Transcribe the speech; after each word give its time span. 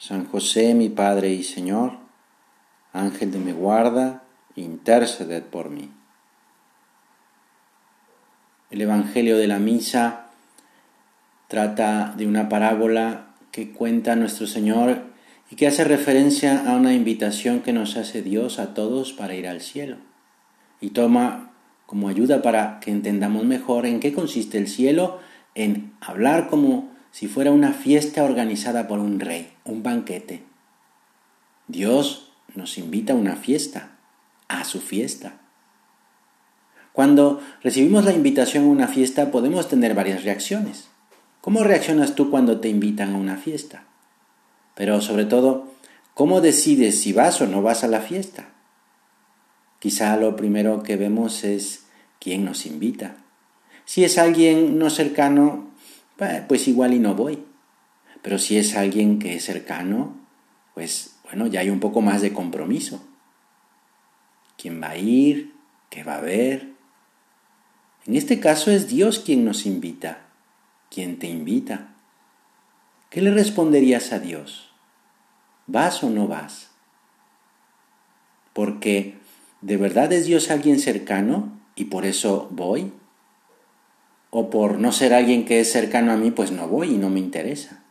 San 0.00 0.24
José, 0.24 0.72
mi 0.72 0.88
Padre 0.88 1.28
y 1.28 1.42
Señor, 1.42 1.98
Ángel 2.94 3.32
de 3.32 3.38
mi 3.38 3.52
guarda, 3.52 4.22
interceded 4.56 5.42
por 5.42 5.68
mí. 5.68 5.90
El 8.70 8.80
Evangelio 8.80 9.36
de 9.36 9.46
la 9.46 9.58
Misa 9.58 10.30
trata 11.48 12.14
de 12.16 12.26
una 12.26 12.48
parábola 12.48 13.34
que 13.52 13.72
cuenta 13.72 14.16
nuestro 14.16 14.46
Señor 14.46 15.02
y 15.50 15.56
que 15.56 15.66
hace 15.66 15.84
referencia 15.84 16.64
a 16.66 16.76
una 16.76 16.94
invitación 16.94 17.60
que 17.60 17.74
nos 17.74 17.98
hace 17.98 18.22
Dios 18.22 18.58
a 18.58 18.72
todos 18.72 19.12
para 19.12 19.34
ir 19.34 19.46
al 19.46 19.60
cielo. 19.60 19.98
Y 20.80 20.90
toma 20.90 21.50
como 21.84 22.08
ayuda 22.08 22.40
para 22.40 22.80
que 22.80 22.90
entendamos 22.90 23.44
mejor 23.44 23.84
en 23.84 24.00
qué 24.00 24.14
consiste 24.14 24.56
el 24.56 24.66
cielo, 24.66 25.20
en 25.54 25.92
hablar 26.00 26.48
como 26.48 26.88
si 27.12 27.28
fuera 27.28 27.50
una 27.50 27.72
fiesta 27.72 28.24
organizada 28.24 28.88
por 28.88 28.98
un 28.98 29.20
rey, 29.20 29.52
un 29.64 29.82
banquete. 29.82 30.44
Dios 31.68 32.32
nos 32.54 32.78
invita 32.78 33.12
a 33.12 33.16
una 33.16 33.36
fiesta, 33.36 33.90
a 34.48 34.64
su 34.64 34.80
fiesta. 34.80 35.34
Cuando 36.92 37.40
recibimos 37.62 38.04
la 38.04 38.12
invitación 38.12 38.64
a 38.64 38.68
una 38.68 38.88
fiesta 38.88 39.30
podemos 39.30 39.68
tener 39.68 39.94
varias 39.94 40.24
reacciones. 40.24 40.88
¿Cómo 41.40 41.64
reaccionas 41.64 42.14
tú 42.14 42.30
cuando 42.30 42.60
te 42.60 42.68
invitan 42.68 43.14
a 43.14 43.18
una 43.18 43.36
fiesta? 43.36 43.84
Pero 44.74 45.00
sobre 45.00 45.24
todo, 45.24 45.68
¿cómo 46.14 46.40
decides 46.40 47.00
si 47.00 47.12
vas 47.12 47.40
o 47.40 47.46
no 47.46 47.62
vas 47.62 47.84
a 47.84 47.88
la 47.88 48.00
fiesta? 48.00 48.48
Quizá 49.78 50.16
lo 50.16 50.36
primero 50.36 50.82
que 50.82 50.96
vemos 50.96 51.44
es 51.44 51.86
quién 52.18 52.44
nos 52.44 52.66
invita. 52.66 53.16
Si 53.86 54.04
es 54.04 54.18
alguien 54.18 54.78
no 54.78 54.90
cercano, 54.90 55.69
pues 56.48 56.68
igual 56.68 56.94
y 56.94 56.98
no 56.98 57.14
voy. 57.14 57.44
Pero 58.22 58.38
si 58.38 58.58
es 58.58 58.76
alguien 58.76 59.18
que 59.18 59.36
es 59.36 59.44
cercano, 59.44 60.16
pues 60.74 61.16
bueno, 61.24 61.46
ya 61.46 61.60
hay 61.60 61.70
un 61.70 61.80
poco 61.80 62.00
más 62.00 62.20
de 62.22 62.32
compromiso. 62.32 63.02
¿Quién 64.56 64.82
va 64.82 64.90
a 64.90 64.96
ir? 64.96 65.54
¿Qué 65.88 66.04
va 66.04 66.16
a 66.16 66.20
ver? 66.20 66.72
En 68.06 68.16
este 68.16 68.40
caso 68.40 68.70
es 68.70 68.88
Dios 68.88 69.18
quien 69.20 69.44
nos 69.44 69.66
invita, 69.66 70.28
quien 70.90 71.18
te 71.18 71.28
invita. 71.28 71.94
¿Qué 73.08 73.22
le 73.22 73.30
responderías 73.30 74.12
a 74.12 74.18
Dios? 74.18 74.70
¿Vas 75.66 76.02
o 76.02 76.10
no 76.10 76.26
vas? 76.26 76.70
Porque 78.52 79.18
¿de 79.60 79.76
verdad 79.76 80.12
es 80.12 80.26
Dios 80.26 80.50
alguien 80.50 80.78
cercano 80.78 81.60
y 81.74 81.86
por 81.86 82.04
eso 82.04 82.48
voy? 82.50 82.92
O 84.30 84.48
por 84.48 84.78
no 84.78 84.92
ser 84.92 85.12
alguien 85.12 85.44
que 85.44 85.60
es 85.60 85.70
cercano 85.70 86.12
a 86.12 86.16
mí, 86.16 86.30
pues 86.30 86.52
no 86.52 86.68
voy 86.68 86.94
y 86.94 86.98
no 86.98 87.10
me 87.10 87.20
interesa. 87.20 87.82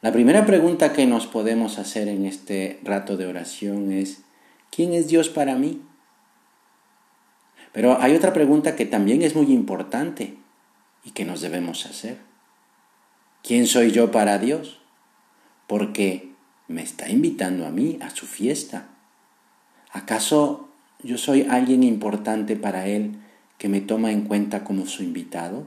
La 0.00 0.12
primera 0.12 0.46
pregunta 0.46 0.92
que 0.92 1.06
nos 1.06 1.26
podemos 1.26 1.78
hacer 1.78 2.08
en 2.08 2.26
este 2.26 2.80
rato 2.84 3.16
de 3.16 3.26
oración 3.26 3.92
es, 3.92 4.22
¿quién 4.70 4.92
es 4.92 5.08
Dios 5.08 5.28
para 5.28 5.56
mí? 5.56 5.82
Pero 7.72 8.00
hay 8.00 8.14
otra 8.14 8.32
pregunta 8.32 8.76
que 8.76 8.86
también 8.86 9.22
es 9.22 9.34
muy 9.34 9.52
importante 9.52 10.36
y 11.04 11.10
que 11.12 11.24
nos 11.24 11.40
debemos 11.40 11.86
hacer. 11.86 12.18
¿Quién 13.42 13.66
soy 13.66 13.92
yo 13.92 14.10
para 14.10 14.38
Dios? 14.38 14.80
Porque 15.66 16.32
me 16.66 16.82
está 16.82 17.08
invitando 17.08 17.66
a 17.66 17.70
mí, 17.70 17.98
a 18.00 18.10
su 18.10 18.26
fiesta. 18.26 18.88
¿Acaso 19.92 20.68
yo 21.02 21.18
soy 21.18 21.46
alguien 21.48 21.82
importante 21.82 22.56
para 22.56 22.86
Él 22.86 23.18
que 23.58 23.68
me 23.68 23.80
toma 23.80 24.12
en 24.12 24.22
cuenta 24.22 24.64
como 24.64 24.86
su 24.86 25.02
invitado? 25.02 25.66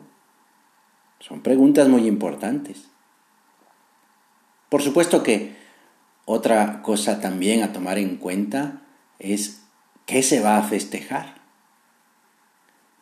Son 1.20 1.42
preguntas 1.42 1.88
muy 1.88 2.08
importantes. 2.08 2.86
Por 4.70 4.82
supuesto 4.82 5.22
que 5.22 5.56
otra 6.26 6.82
cosa 6.82 7.20
también 7.20 7.62
a 7.62 7.74
tomar 7.74 7.98
en 7.98 8.16
cuenta 8.16 8.82
es 9.20 9.62
qué 10.06 10.24
se 10.24 10.40
va 10.40 10.58
a 10.58 10.64
festejar. 10.64 11.42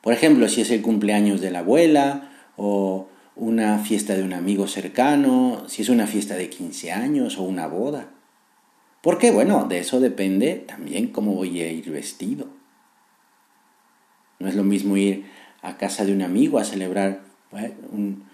Por 0.01 0.13
ejemplo, 0.13 0.49
si 0.49 0.61
es 0.61 0.71
el 0.71 0.81
cumpleaños 0.81 1.39
de 1.41 1.51
la 1.51 1.59
abuela 1.59 2.31
o 2.57 3.07
una 3.35 3.77
fiesta 3.79 4.15
de 4.15 4.23
un 4.23 4.33
amigo 4.33 4.67
cercano, 4.67 5.63
si 5.67 5.81
es 5.81 5.89
una 5.89 6.07
fiesta 6.07 6.35
de 6.35 6.49
15 6.49 6.91
años 6.91 7.37
o 7.37 7.43
una 7.43 7.67
boda. 7.67 8.09
Porque 9.01 9.31
bueno, 9.31 9.65
de 9.65 9.79
eso 9.79 9.99
depende 9.99 10.55
también 10.55 11.07
cómo 11.07 11.35
voy 11.35 11.61
a 11.61 11.71
ir 11.71 11.89
vestido. 11.89 12.58
No 14.39 14.47
es 14.47 14.55
lo 14.55 14.63
mismo 14.63 14.97
ir 14.97 15.25
a 15.61 15.77
casa 15.77 16.05
de 16.05 16.13
un 16.13 16.21
amigo 16.21 16.57
a 16.59 16.63
celebrar 16.63 17.21
un, 17.91 18.25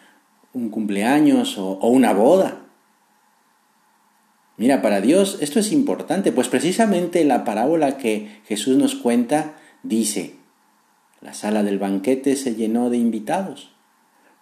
cumpleaños 0.71 1.57
o, 1.57 1.71
o 1.71 1.89
una 1.89 2.13
boda. 2.13 2.61
Mira, 4.57 4.81
para 4.81 5.01
Dios 5.01 5.39
esto 5.41 5.59
es 5.59 5.71
importante, 5.71 6.31
pues 6.31 6.47
precisamente 6.47 7.25
la 7.25 7.43
parábola 7.43 7.97
que 7.97 8.39
Jesús 8.45 8.77
nos 8.77 8.95
cuenta 8.95 9.55
dice, 9.83 10.35
la 11.21 11.33
sala 11.33 11.63
del 11.63 11.79
banquete 11.79 12.35
se 12.35 12.55
llenó 12.55 12.89
de 12.89 12.97
invitados. 12.97 13.71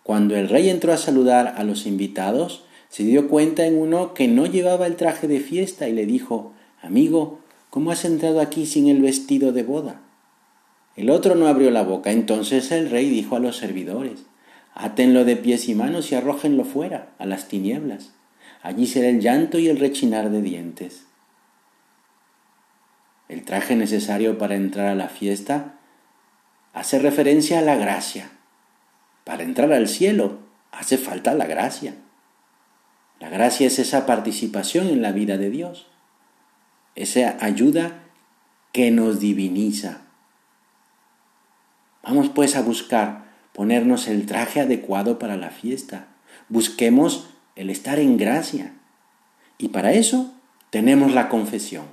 Cuando 0.04 0.36
el 0.36 0.50
rey 0.50 0.70
entró 0.70 0.92
a 0.92 0.98
saludar 0.98 1.56
a 1.58 1.64
los 1.64 1.86
invitados, 1.88 2.66
se 2.90 3.04
dio 3.04 3.28
cuenta 3.30 3.66
en 3.66 3.78
uno 3.78 4.14
que 4.14 4.28
no 4.28 4.46
llevaba 4.46 4.86
el 4.86 4.98
traje 4.98 5.28
de 5.28 5.40
fiesta 5.40 5.88
y 5.88 5.94
le 5.94 6.06
dijo, 6.06 6.54
Amigo, 6.82 7.40
¿cómo 7.70 7.92
has 7.92 8.04
entrado 8.06 8.42
aquí 8.42 8.66
sin 8.66 8.90
el 8.90 9.02
vestido 9.02 9.54
de 9.54 9.64
boda? 9.64 10.02
El 10.96 11.10
otro 11.10 11.36
no 11.36 11.48
abrió 11.48 11.72
la 11.72 11.84
boca. 11.84 12.12
Entonces 12.12 12.72
el 12.72 12.90
rey 12.90 13.10
dijo 13.10 13.36
a 13.36 13.40
los 13.40 13.58
servidores, 13.58 14.26
Átenlo 14.76 15.24
de 15.24 15.36
pies 15.36 15.70
y 15.70 15.76
manos 15.76 16.12
y 16.12 16.16
arrójenlo 16.16 16.66
fuera, 16.66 17.14
a 17.20 17.26
las 17.26 17.48
tinieblas. 17.48 18.14
Allí 18.62 18.88
será 18.88 19.10
el 19.10 19.20
llanto 19.20 19.60
y 19.60 19.68
el 19.68 19.80
rechinar 19.80 20.30
de 20.30 20.42
dientes. 20.42 21.06
El 23.30 23.44
traje 23.44 23.76
necesario 23.76 24.38
para 24.38 24.56
entrar 24.56 24.88
a 24.88 24.96
la 24.96 25.10
fiesta 25.10 25.76
hace 26.74 27.00
referencia 27.00 27.60
a 27.60 27.62
la 27.62 27.76
gracia. 27.76 28.32
Para 29.24 29.44
entrar 29.44 29.72
al 29.74 29.88
cielo 29.88 30.40
hace 30.72 30.98
falta 30.98 31.34
la 31.34 31.46
gracia. 31.46 31.96
La 33.20 33.30
gracia 33.30 33.68
es 33.68 33.80
esa 33.80 34.06
participación 34.06 34.88
en 34.88 35.02
la 35.02 35.12
vida 35.12 35.38
de 35.38 35.50
Dios, 35.50 35.88
esa 36.96 37.38
ayuda 37.40 38.04
que 38.72 38.92
nos 38.92 39.20
diviniza, 39.20 40.02
Vamos 42.04 42.28
pues 42.28 42.58
a 42.58 42.62
buscar 42.62 43.24
ponernos 43.54 44.10
el 44.10 44.26
traje 44.26 44.60
adecuado 44.60 45.18
para 45.20 45.38
la 45.38 45.52
fiesta. 45.52 46.08
Busquemos 46.50 47.30
el 47.56 47.70
estar 47.70 47.98
en 47.98 48.18
gracia. 48.18 48.74
Y 49.58 49.70
para 49.70 49.94
eso 49.94 50.34
tenemos 50.70 51.14
la 51.14 51.30
confesión. 51.30 51.86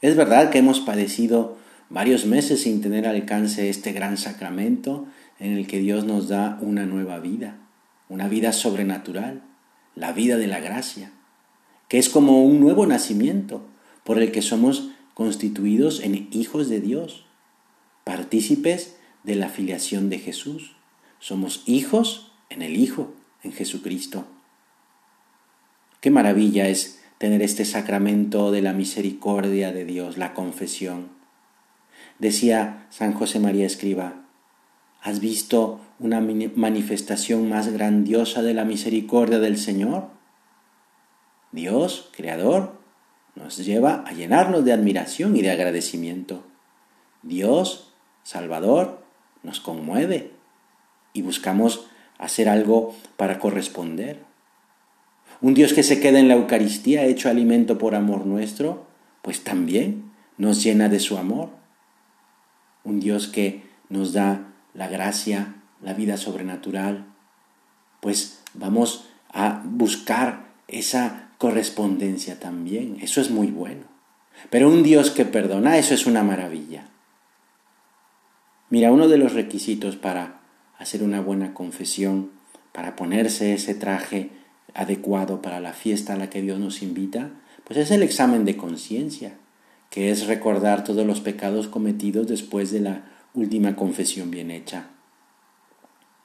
Es 0.00 0.16
verdad 0.16 0.48
que 0.48 0.58
hemos 0.58 0.80
padecido 0.80 1.58
varios 1.90 2.24
meses 2.24 2.62
sin 2.62 2.80
tener 2.80 3.06
alcance 3.06 3.68
este 3.68 3.92
gran 3.92 4.16
sacramento 4.16 5.06
en 5.38 5.52
el 5.52 5.66
que 5.66 5.80
Dios 5.80 6.04
nos 6.04 6.28
da 6.28 6.58
una 6.62 6.86
nueva 6.86 7.18
vida, 7.18 7.56
una 8.08 8.28
vida 8.28 8.52
sobrenatural, 8.52 9.42
la 9.94 10.12
vida 10.12 10.38
de 10.38 10.46
la 10.46 10.60
gracia, 10.60 11.10
que 11.88 11.98
es 11.98 12.08
como 12.08 12.44
un 12.44 12.60
nuevo 12.60 12.86
nacimiento 12.86 13.66
por 14.04 14.18
el 14.18 14.32
que 14.32 14.40
somos 14.40 14.90
constituidos 15.12 16.00
en 16.00 16.28
hijos 16.30 16.68
de 16.68 16.80
Dios 16.80 17.27
partícipes 18.08 18.96
de 19.22 19.34
la 19.34 19.50
filiación 19.50 20.08
de 20.08 20.18
Jesús. 20.18 20.74
Somos 21.18 21.62
hijos 21.66 22.32
en 22.48 22.62
el 22.62 22.78
Hijo, 22.78 23.12
en 23.42 23.52
Jesucristo. 23.52 24.24
Qué 26.00 26.10
maravilla 26.10 26.68
es 26.68 27.02
tener 27.18 27.42
este 27.42 27.66
sacramento 27.66 28.50
de 28.50 28.62
la 28.62 28.72
misericordia 28.72 29.72
de 29.72 29.84
Dios, 29.84 30.16
la 30.16 30.32
confesión. 30.32 31.10
Decía 32.18 32.86
San 32.88 33.12
José 33.12 33.40
María 33.40 33.66
Escriba, 33.66 34.24
¿has 35.02 35.20
visto 35.20 35.78
una 35.98 36.22
manifestación 36.22 37.46
más 37.46 37.68
grandiosa 37.68 38.40
de 38.40 38.54
la 38.54 38.64
misericordia 38.64 39.38
del 39.38 39.58
Señor? 39.58 40.08
Dios, 41.52 42.08
Creador, 42.16 42.80
nos 43.34 43.58
lleva 43.58 44.02
a 44.06 44.14
llenarnos 44.14 44.64
de 44.64 44.72
admiración 44.72 45.36
y 45.36 45.42
de 45.42 45.50
agradecimiento. 45.50 46.46
Dios 47.22 47.87
Salvador 48.28 49.02
nos 49.42 49.58
conmueve 49.58 50.32
y 51.14 51.22
buscamos 51.22 51.86
hacer 52.18 52.50
algo 52.50 52.94
para 53.16 53.38
corresponder. 53.38 54.22
Un 55.40 55.54
Dios 55.54 55.72
que 55.72 55.82
se 55.82 55.98
queda 55.98 56.18
en 56.18 56.28
la 56.28 56.34
Eucaristía 56.34 57.06
hecho 57.06 57.30
alimento 57.30 57.78
por 57.78 57.94
amor 57.94 58.26
nuestro, 58.26 58.84
pues 59.22 59.44
también 59.44 60.12
nos 60.36 60.62
llena 60.62 60.90
de 60.90 61.00
su 61.00 61.16
amor. 61.16 61.48
Un 62.84 63.00
Dios 63.00 63.28
que 63.28 63.62
nos 63.88 64.12
da 64.12 64.52
la 64.74 64.88
gracia, 64.88 65.54
la 65.80 65.94
vida 65.94 66.18
sobrenatural, 66.18 67.06
pues 68.00 68.42
vamos 68.52 69.08
a 69.32 69.62
buscar 69.64 70.50
esa 70.66 71.30
correspondencia 71.38 72.38
también. 72.38 72.98
Eso 73.00 73.22
es 73.22 73.30
muy 73.30 73.46
bueno. 73.46 73.84
Pero 74.50 74.68
un 74.68 74.82
Dios 74.82 75.10
que 75.10 75.24
perdona, 75.24 75.78
eso 75.78 75.94
es 75.94 76.04
una 76.04 76.22
maravilla. 76.22 76.90
Mira, 78.70 78.92
uno 78.92 79.08
de 79.08 79.16
los 79.16 79.32
requisitos 79.32 79.96
para 79.96 80.40
hacer 80.78 81.02
una 81.02 81.22
buena 81.22 81.54
confesión, 81.54 82.30
para 82.72 82.96
ponerse 82.96 83.54
ese 83.54 83.74
traje 83.74 84.30
adecuado 84.74 85.40
para 85.40 85.58
la 85.58 85.72
fiesta 85.72 86.12
a 86.12 86.16
la 86.16 86.28
que 86.28 86.42
Dios 86.42 86.60
nos 86.60 86.82
invita, 86.82 87.30
pues 87.64 87.78
es 87.78 87.90
el 87.90 88.02
examen 88.02 88.44
de 88.44 88.58
conciencia, 88.58 89.38
que 89.88 90.10
es 90.10 90.26
recordar 90.26 90.84
todos 90.84 91.06
los 91.06 91.20
pecados 91.20 91.66
cometidos 91.66 92.26
después 92.26 92.70
de 92.70 92.80
la 92.80 93.04
última 93.32 93.74
confesión 93.74 94.30
bien 94.30 94.50
hecha. 94.50 94.88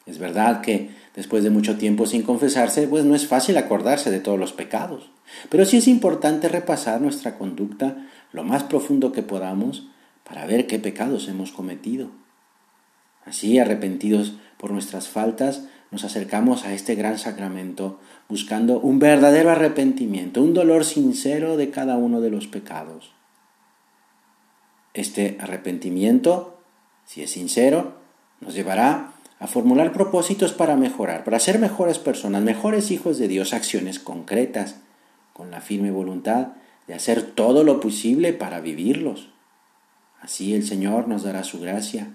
Es 0.06 0.18
verdad 0.20 0.60
que 0.60 0.90
después 1.16 1.46
de 1.46 1.50
mucho 1.50 1.78
tiempo 1.78 2.06
sin 2.06 2.24
confesarse, 2.24 2.90
pues 2.90 3.06
no 3.06 3.16
es 3.16 3.26
fácil 3.26 3.56
acordarse 3.56 4.12
de 4.12 4.20
todos 4.20 4.38
los 4.38 4.52
pecados, 4.52 5.12
pero 5.50 5.64
sí 5.64 5.78
es 5.78 5.88
importante 5.88 6.50
repasar 6.50 7.00
nuestra 7.00 7.38
conducta 7.38 8.06
lo 8.34 8.44
más 8.44 8.64
profundo 8.64 9.14
que 9.14 9.24
podamos 9.24 9.88
para 10.26 10.46
ver 10.46 10.68
qué 10.68 10.78
pecados 10.78 11.30
hemos 11.30 11.54
cometido. 11.54 12.10
Así, 13.26 13.60
arrepentidos 13.60 14.34
por 14.58 14.72
nuestras 14.72 15.08
faltas, 15.08 15.64
nos 15.92 16.04
acercamos 16.04 16.66
a 16.66 16.74
este 16.74 16.96
gran 16.96 17.20
sacramento 17.20 18.00
buscando 18.28 18.80
un 18.80 19.00
verdadero 19.00 19.52
arrepentimiento, 19.52 20.42
un 20.42 20.54
dolor 20.54 20.86
sincero 20.86 21.56
de 21.56 21.70
cada 21.70 21.98
uno 21.98 22.20
de 22.20 22.32
los 22.32 22.48
pecados. 22.48 23.12
Este 24.94 25.38
arrepentimiento, 25.40 26.58
si 27.06 27.22
es 27.22 27.32
sincero, 27.32 27.96
nos 28.42 28.56
llevará 28.56 29.14
a 29.40 29.48
formular 29.48 29.92
propósitos 29.92 30.54
para 30.54 30.76
mejorar, 30.76 31.24
para 31.24 31.40
ser 31.40 31.60
mejores 31.60 32.00
personas, 32.00 32.44
mejores 32.44 32.92
hijos 32.92 33.18
de 33.18 33.28
Dios, 33.28 33.54
acciones 33.54 34.00
concretas, 34.00 34.78
con 35.34 35.52
la 35.52 35.62
firme 35.62 35.92
voluntad 35.92 36.50
de 36.88 36.94
hacer 36.94 37.22
todo 37.22 37.64
lo 37.64 37.80
posible 37.80 38.34
para 38.34 38.62
vivirlos. 38.62 39.30
Así 40.22 40.54
el 40.54 40.66
Señor 40.66 41.08
nos 41.08 41.24
dará 41.24 41.44
su 41.44 41.60
gracia, 41.60 42.14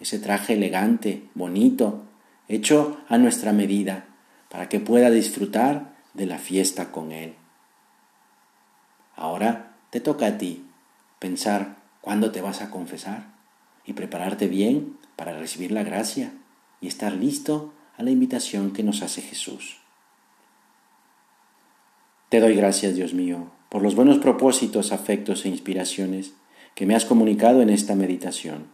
ese 0.00 0.18
traje 0.18 0.54
elegante, 0.54 1.28
bonito, 1.34 2.04
hecho 2.48 3.00
a 3.08 3.18
nuestra 3.18 3.52
medida, 3.52 4.06
para 4.48 4.68
que 4.68 4.80
pueda 4.80 5.10
disfrutar 5.10 5.96
de 6.14 6.26
la 6.26 6.38
fiesta 6.38 6.92
con 6.92 7.12
Él. 7.12 7.34
Ahora 9.16 9.76
te 9.90 10.00
toca 10.00 10.26
a 10.26 10.38
ti 10.38 10.64
pensar 11.18 11.76
cuándo 12.00 12.32
te 12.32 12.40
vas 12.40 12.60
a 12.60 12.70
confesar 12.70 13.32
y 13.84 13.92
prepararte 13.94 14.48
bien 14.48 14.98
para 15.16 15.38
recibir 15.38 15.70
la 15.72 15.82
gracia 15.82 16.32
y 16.80 16.88
estar 16.88 17.12
listo 17.12 17.72
a 17.96 18.02
la 18.02 18.10
invitación 18.10 18.72
que 18.72 18.82
nos 18.82 19.02
hace 19.02 19.22
Jesús. 19.22 19.78
Te 22.28 22.40
doy 22.40 22.56
gracias, 22.56 22.96
Dios 22.96 23.14
mío, 23.14 23.52
por 23.68 23.82
los 23.82 23.94
buenos 23.94 24.18
propósitos, 24.18 24.92
afectos 24.92 25.44
e 25.44 25.48
inspiraciones 25.48 26.34
que 26.74 26.86
me 26.86 26.94
has 26.94 27.04
comunicado 27.04 27.62
en 27.62 27.70
esta 27.70 27.94
meditación. 27.94 28.73